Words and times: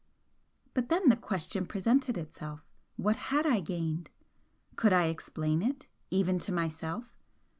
But 0.73 0.89
then 0.89 1.09
the 1.09 1.15
question 1.15 1.67
presented 1.67 2.17
itself 2.17 2.61
What 2.95 3.17
had 3.17 3.45
I 3.45 3.59
gained? 3.59 4.09
Could 4.75 4.93
I 4.93 5.05
explain 5.09 5.61
it, 5.61 5.85
even 6.09 6.39
to 6.39 6.51
myself? 6.51 7.15